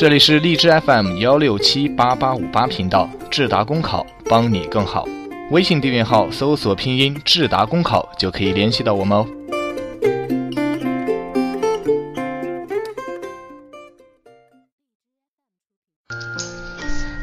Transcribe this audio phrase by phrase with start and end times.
[0.00, 5.06] 这里是荔枝 FM 幺六七八八五八频道，智达公考帮你更好。
[5.50, 9.26] 微信订阅号搜索拼音智达公考就可以联系到我们哦。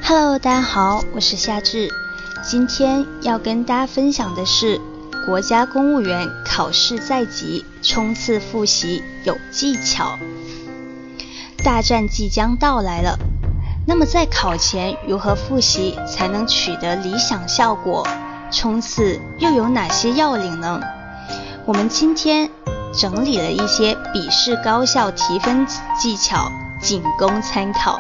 [0.04, 1.90] Hello，大家好，我是夏至，
[2.48, 4.80] 今天要跟大家分享的是
[5.26, 10.16] 国家公务员考试在即，冲刺复习有技巧。
[11.64, 13.18] 大战即将到来了，
[13.86, 18.08] 那么在考前如何复习才能取得理想效果？
[18.50, 20.80] 冲刺又有哪些要领呢？
[21.66, 22.50] 我们今天
[22.94, 25.68] 整理了一些笔试高效提分
[26.00, 26.50] 技巧，
[26.82, 28.00] 仅供参考。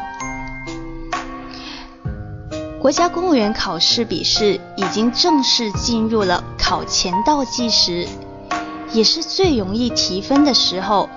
[2.79, 8.07] 国家公务员考试笔试已经正式进入了考前倒计时，
[8.91, 11.09] 也是最容易提分的时候。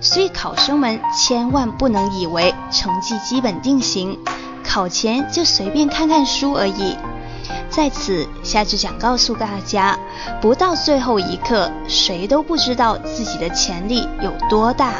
[0.00, 4.18] 所以考生们千万不能以为成绩基本定型，
[4.62, 6.96] 考前就随便看看书而已。
[7.70, 9.98] 在此，夏志想告诉大家，
[10.40, 14.94] 不到最后一刻，谁都不知道自己的潜力有多大。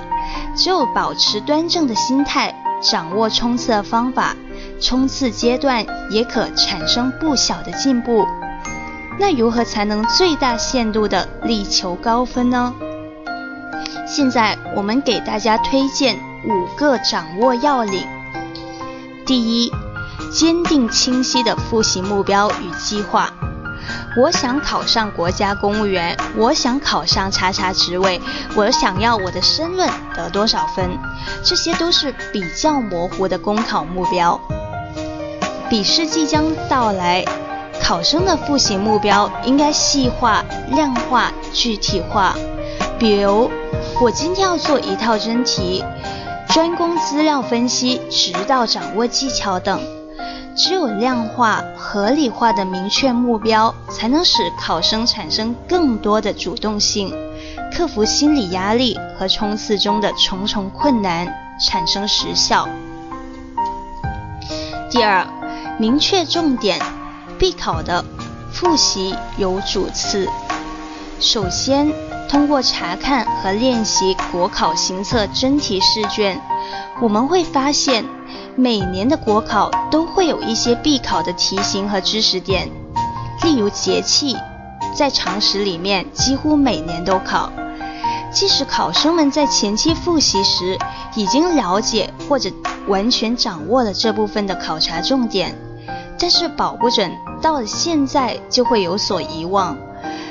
[0.57, 4.35] 只有保持端正的心态，掌握冲刺的方法，
[4.81, 8.27] 冲刺阶段也可产生不小的进步。
[9.19, 12.75] 那如何才能最大限度地力求高分呢？
[14.07, 18.07] 现在我们给大家推荐五个掌握要领。
[19.25, 19.73] 第一，
[20.31, 23.33] 坚定清晰的复习目标与计划。
[24.17, 28.21] 我想考上国家公务员，我想考上叉叉职位，
[28.55, 30.91] 我想要我的申论得多少分，
[31.45, 34.41] 这些都是比较模糊的公考目标。
[35.69, 37.25] 笔试即将到来，
[37.83, 42.35] 考生的复习目标应该细化、量化、具体化，
[42.99, 43.51] 比如。
[44.01, 45.85] 我今天要做一套真题，
[46.49, 49.81] 专攻资料分析，直到掌握技巧等。
[50.57, 57.15] 只有量化、合理化的明确目标，才能使考生产生更多的主动性，
[57.73, 62.69] 克服心理压力和冲刺中的重重困难，产生实效。
[64.91, 65.25] 第二，
[65.79, 66.81] 明确重点，
[67.39, 68.05] 必考的
[68.53, 70.29] 复习有主次。
[71.21, 71.93] 首先。
[72.27, 76.41] 通过查看和练习国考行测真题试卷，
[77.01, 78.05] 我们会发现，
[78.57, 82.69] 每年的国考都会有一些必考的题型和知识点。
[83.43, 84.37] 例如节气，
[84.97, 87.53] 在常识里面几乎每年都考。
[88.33, 90.77] 即使考生们在前期复习时
[91.15, 92.51] 已经了解或者
[92.89, 95.57] 完全掌握了这部分的考察重点，
[96.19, 97.11] 但是保不准
[97.43, 99.77] 到了现在就会有所遗忘。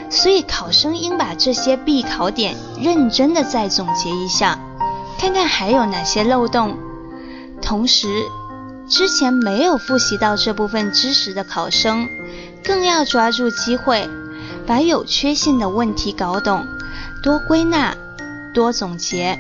[0.10, 4.60] 所以，考生应把这些必考点认真的再总结一下，
[5.18, 6.78] 看看还有哪些漏洞。
[7.62, 8.08] 同时，
[8.88, 12.08] 之前没有复习到这部分知识的考生，
[12.64, 14.08] 更要抓住机会，
[14.68, 16.64] 把有缺陷的问题搞懂，
[17.24, 17.96] 多归纳，
[18.54, 19.40] 多总结。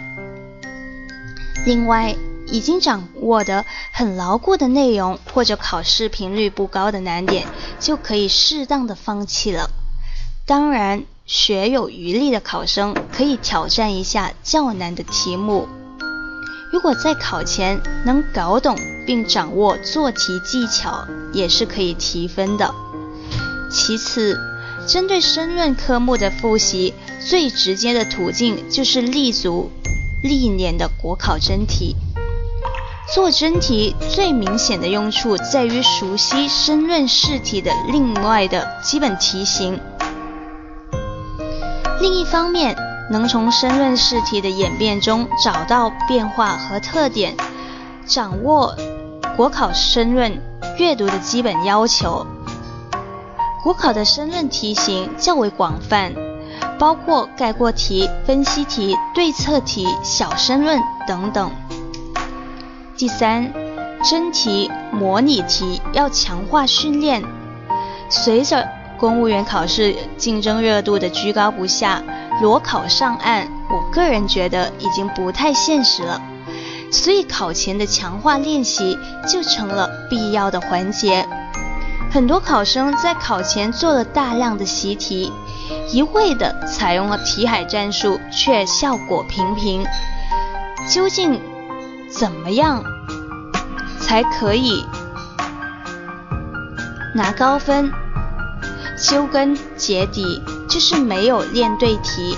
[1.66, 2.16] 另外，
[2.53, 7.47] 已经掌握的很牢固的内容，或者考试频率不高的难点，
[7.80, 9.72] 就可以适当的放弃了。
[10.46, 15.68] 当然，学有余力的考生可以挑战一下较难的题目。
[16.72, 18.78] 如果在考前能搞懂
[19.08, 22.72] 并掌握做题技巧，也是可以提分的。
[23.72, 24.38] 其次，
[24.88, 29.72] 针对申论科目的复习，最直接的途径就是立足
[30.22, 31.96] 历年的国考真题。
[33.13, 39.79] 做真题最明显的用处在于熟悉申论试题的另外的基本题型。
[42.01, 42.75] 另一方面，
[43.12, 47.35] 能从申论试题的演变中找到变化和特点，
[48.07, 48.75] 掌握
[49.38, 50.41] 国考申论
[50.80, 52.25] 阅读的基本要求。
[53.62, 56.16] 国考的申论题型较为广泛，
[56.80, 61.51] 包括概括题、分析题、对策题、小申论等等。
[62.95, 63.51] 第三，
[64.04, 67.24] 真题、模拟题要强化训练，
[68.10, 68.68] 随着。
[69.00, 72.01] 公务员考试竞争热度的居高不下，
[72.42, 76.22] 裸考上岸，我个人觉得已经不太现实了。
[76.90, 78.98] 所以考前的强化练习
[79.28, 81.28] 就成了必要的环节。
[82.12, 85.34] 很多考生在考前做了大量的习题，
[85.92, 89.86] 一味的采用了题海战术，却效果平平。
[90.88, 91.42] 究竟
[92.15, 92.83] 怎么样
[94.00, 94.86] 才可以
[97.15, 97.92] 拿高分？
[98.98, 102.38] 究根结底就是没有练对题，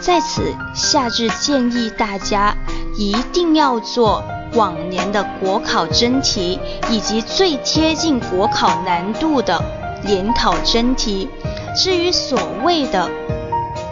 [0.00, 0.42] 在此
[0.74, 2.56] 夏至建议大家
[2.96, 4.24] 一定要做
[4.54, 6.58] 往年的国考真题，
[6.90, 9.62] 以及最贴近国考难度的
[10.04, 11.28] 联考真题。
[11.76, 13.08] 至于所谓的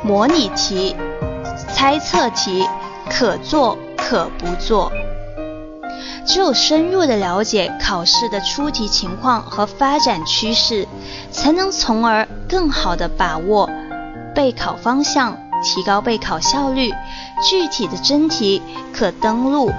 [0.03, 0.97] 模拟题、
[1.75, 2.67] 猜测题，
[3.11, 4.91] 可做可不做。
[6.27, 10.87] 只有深入的了解考试的出题情况和发展趋势，
[11.31, 13.69] 才能从而更好的把握
[14.35, 16.93] 备考方向，提高备考效率。
[17.49, 18.61] 具体的真题
[18.93, 19.71] 可登录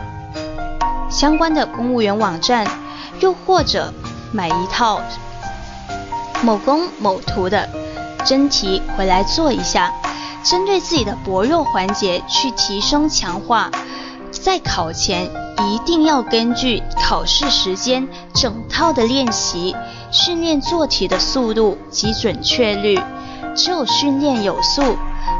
[1.09, 2.65] 相关的公务员网站，
[3.19, 3.93] 又或者
[4.31, 5.01] 买一套
[6.41, 7.67] 某公某图的
[8.25, 9.93] 真题回来做一下，
[10.43, 13.69] 针对自己的薄弱环节去提升强化，
[14.49, 15.29] 在考前。
[15.71, 19.75] 一定要根据考试时间整套的练习，
[20.09, 22.99] 训练做题的速度及准确率。
[23.55, 24.81] 只有训练有素，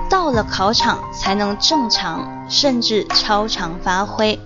[0.08, 4.40] 到了考场才能正常甚至超常发挥。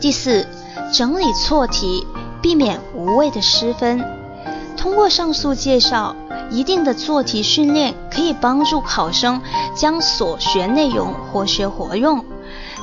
[0.00, 0.44] 第四，
[0.92, 2.04] 整理错题，
[2.42, 4.04] 避免无谓的失分。
[4.76, 6.16] 通过上述介绍，
[6.50, 9.40] 一定的做题训练可以帮助考生
[9.76, 12.24] 将所学内容活学活用。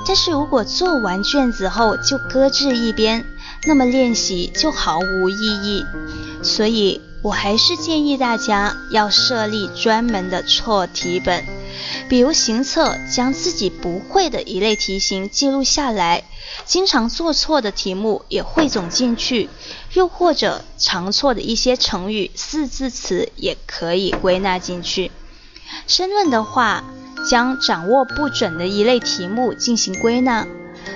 [0.06, 3.26] 但是如果做完卷子后就搁置一边，
[3.66, 5.86] 那么练习就毫无意义。
[6.44, 11.46] 所以我还是建议大家要设立专门的错题本，
[12.10, 16.26] 比如行测将自己不会的一类题型记录下来，
[16.66, 19.50] 经常做错的题目也汇总进去，
[19.94, 25.12] 又或者常错的一些成语、四字词也可以归纳进去。
[25.88, 26.84] 申论的话。
[27.28, 30.46] 将掌握不准的一类题目进行归纳。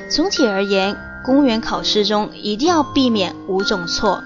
[0.10, 4.24] 总体而言，公务员考试中一定要避免五种错：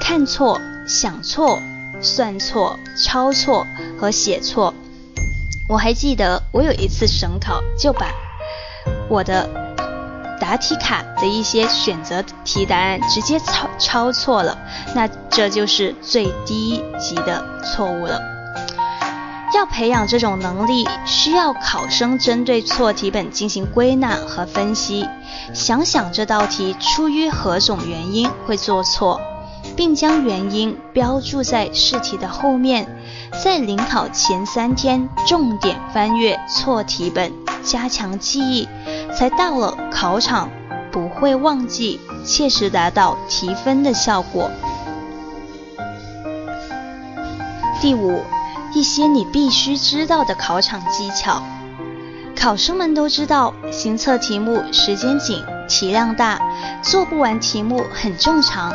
[0.00, 1.58] 看错、想错、
[2.00, 3.66] 算错、抄错
[3.98, 4.74] 和写错。
[5.68, 8.06] 我还记得我有一次省考就把
[9.08, 9.48] 我的
[10.40, 14.56] 答题卡的一些选择题答案直接抄抄错了，
[14.94, 18.37] 那这就是最低级的错误了。
[19.54, 25.08] 要培养这种能力，需要考生针对错题本进行归纳和分析，
[25.54, 29.20] 想想这道题出于何种原因会做错，
[29.74, 32.86] 并将原因标注在试题的后面，
[33.42, 37.32] 在临考前三天重点翻阅错题本，
[37.64, 38.68] 加强记忆，
[39.16, 40.50] 才到了考场
[40.92, 44.50] 不会忘记，切实达到提分的效果。
[47.80, 48.22] 第五。
[48.74, 51.42] 一些你必须知道的考场技巧，
[52.36, 56.40] 考生们都知道，行测题目时间紧，题量大，
[56.82, 58.74] 做不完题目很正常。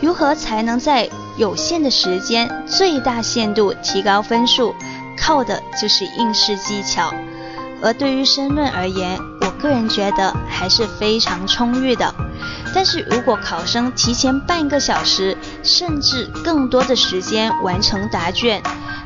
[0.00, 4.74] 如何才能在有限的时间最大限度提高分数，
[5.18, 7.12] 靠的就是应试技巧。
[7.82, 12.14] 而对于申论而言，我个人觉得还是非常充裕的。
[12.74, 18.60] 但是如果考生提前半个小时，甚至更多的时间完成答卷，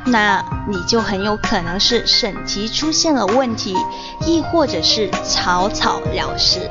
[0.06, 3.76] 那你就很有可能是审题出现了问题，
[4.24, 6.70] 亦或者是草草了事。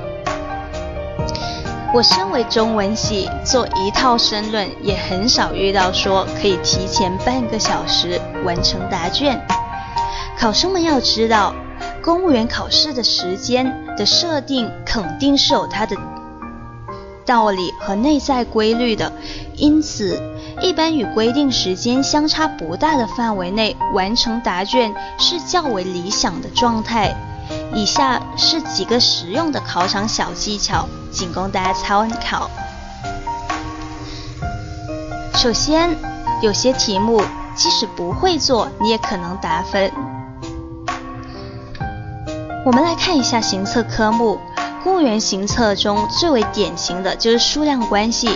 [1.93, 9.39] 我身为中文系，做一套申论也很少遇到说可以提前半个小时完成答卷。
[10.37, 11.53] 考生们要知道，
[12.01, 15.95] 公务员考试的时间的设定肯定是有它的。
[17.27, 19.11] 道理和内在规律的，
[19.55, 20.19] 因此
[20.61, 27.13] 一般与规定时间相差不大的范围内完成答卷是较为理想的状态。
[27.73, 32.49] 以下是几个实用的考场小技巧，仅供大家参考。
[35.35, 35.95] 首先，
[36.41, 37.21] 有些题目
[37.55, 39.91] 即使不会做，你也可能答分。
[42.65, 44.39] 我们来看一下行测科目。
[44.87, 48.29] 公务员行测中最为典型的就是数量关系，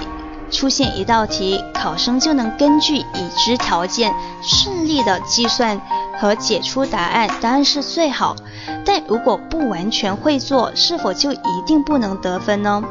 [0.52, 5.80] 出现一道题，考生就能根据已知条件顺利的计算
[6.20, 8.36] 和解出答案，当然是最好。
[8.84, 12.84] 但如果不完全会做，是否就一定不能得分呢？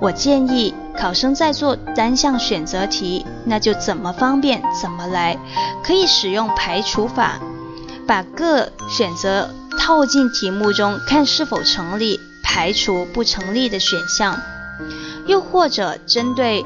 [0.00, 5.36] 我建议考生在做单项选择题，那就怎么方便怎么来，
[5.84, 7.38] 可以使用排除法，
[8.12, 9.48] 把各选择。
[9.78, 14.38] 套进题目中，看是否成立，排除不成立的选项。
[15.26, 16.62] 又或者针对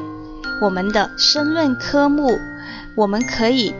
[0.60, 2.36] 我们的申论科目，
[2.96, 3.72] 我们可以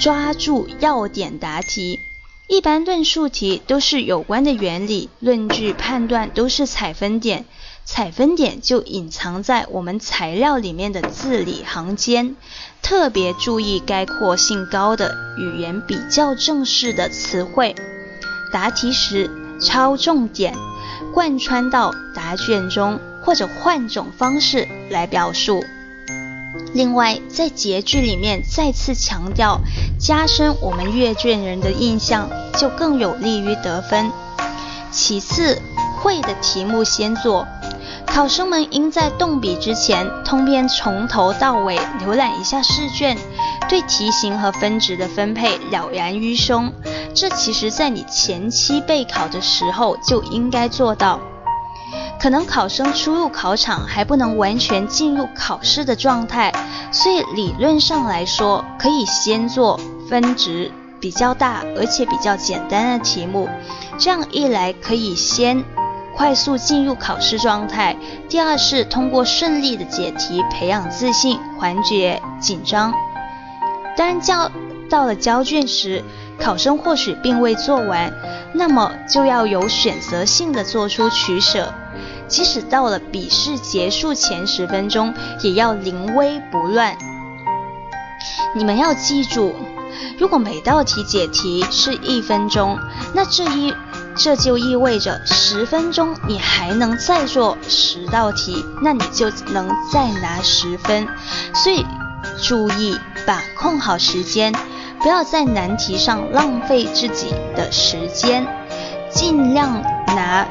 [0.00, 2.00] 抓住要点答题。
[2.48, 7.44] 一般论述题都是有关的原理、论据、判断都是采分点，
[7.90, 12.36] 采分点就隐藏在我们材料里面的字里行间。
[12.82, 17.74] 特别注意概括性高的语言比较正式的词汇，
[18.52, 19.30] 答题时
[19.62, 20.54] 抄重点，
[21.14, 25.64] 贯穿到答卷中，或者换种方式来表述。
[26.74, 29.62] 另外，在结句里面再次强调，
[29.98, 32.28] 加深我们阅卷人的印象，
[32.58, 34.12] 就更有利于得分。
[34.90, 35.58] 其次，
[35.98, 37.46] 会的题目先做。
[38.06, 43.16] 考生们应在动笔之前，通篇从头到尾浏览一下试卷，
[43.68, 46.72] 对题型和分值的分配了然于胸。
[47.14, 51.20] 这其实在你前期备考的时候就应该做到。
[52.20, 56.52] 可能考生初入考场还不能完全进入考试的状态，
[56.90, 59.78] 所以理论上来说，可以先做
[60.08, 63.48] 分值比较大而且比较简单的题目。
[63.98, 65.64] 这样一来，可以先。
[66.18, 67.96] 快速进入考试状态。
[68.28, 72.92] 第二是通过顺利的解题培养自信，缓解紧张。
[73.96, 74.50] 当交
[74.90, 76.02] 到了交卷时，
[76.36, 78.12] 考生或许并未做完，
[78.52, 81.72] 那么就要有选择性的做出取舍。
[82.26, 86.98] 即使到了笔试结束前十分钟，也要临危不乱。
[88.56, 89.54] 你们要记住，
[90.18, 92.76] 如果每道题解题是一分钟，
[93.14, 93.72] 那这一。
[94.18, 101.06] 这就意味着十分钟你还能再做十道题，那你就能再拿十分。
[101.54, 101.86] 所以
[102.42, 104.52] 注意把控好时间，
[105.00, 108.44] 不要在难题上浪费自己的时间，
[109.08, 110.48] 尽量拿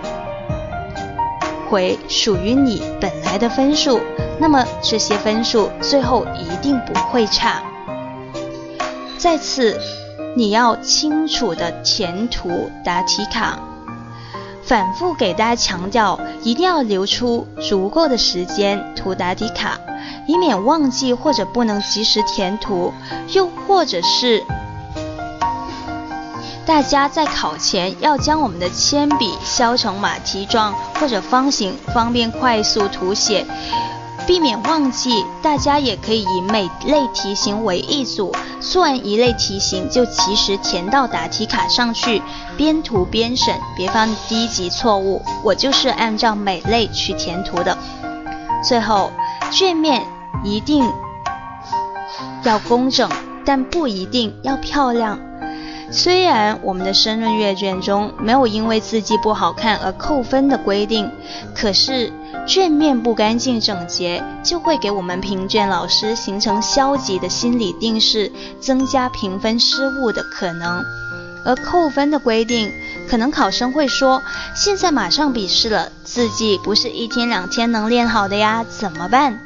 [1.70, 4.00] 回属于你本来的分数。
[4.40, 7.62] 那么这些分数最后一定不会差。
[9.18, 9.78] 再次。
[10.38, 13.58] 你要清楚的填涂答题卡，
[14.64, 19.80] 反复给大家强调，一定要留出足够的时间涂答题卡，
[20.28, 22.94] 以免忘记或者不能及时填涂，
[23.30, 24.44] 又或者是
[26.68, 33.44] 大家在考前要将我们的铅笔削成马蹄状或者方形，方便快速涂写。
[34.28, 42.22] 避免忘记，大家也可以以每类题型为一组，做完一类题型就及时填到答题卡上去，
[42.58, 45.22] 边涂边审，别犯低级错误。
[45.44, 47.78] 我就是按照每类去填涂的。
[48.62, 49.12] 最后，
[49.50, 50.06] 卷面
[50.44, 50.92] 一定
[52.44, 53.10] 要工整，
[53.46, 55.18] 但不一定要漂亮。
[55.92, 61.12] 虽然我们的申论阅卷中没有因为字迹不好看而扣分的规定，
[61.56, 62.12] 可是。
[62.48, 70.82] 卷面不干净整洁，就会给我们评卷老师形成消极的心理定势，增加评分失误的可能。
[71.44, 72.72] 而扣分的规定，
[73.10, 74.24] 可能考生会说
[74.56, 79.42] ：“现在马上笔试了，字迹不是一天两天能练好的呀，怎么办？”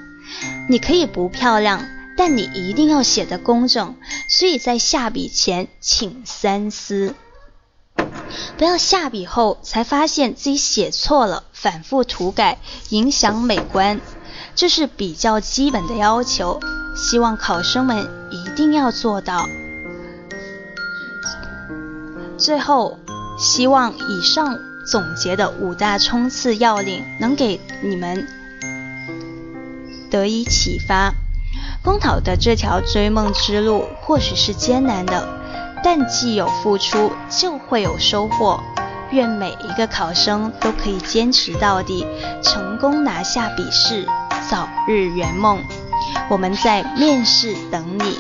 [0.70, 1.84] 你可以不漂亮，
[2.18, 3.96] 但你一定要写得工整，
[4.28, 7.16] 所以在下笔前请三思。
[8.58, 14.00] 不要下笔后才发现自己写错了，反复涂改，影响美观，
[14.56, 16.60] 这是比较基本的要求，
[16.96, 19.48] 希望考生们一定要做到。
[22.38, 23.00] 最后，
[23.38, 28.28] 希望以上总结的五大冲刺要领能给你们
[30.10, 31.14] 得以启发。
[31.84, 35.28] 公考的这条追梦之路或许是艰难的。
[35.84, 38.62] 但既有付出，就会有收获。
[39.10, 42.06] 愿每一个考生都可以坚持到底，
[42.44, 44.06] 成功拿下笔试，
[44.48, 45.58] 早日圆梦。
[46.30, 48.20] 我们在面试等你。